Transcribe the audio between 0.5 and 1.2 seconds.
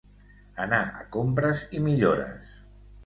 Anar a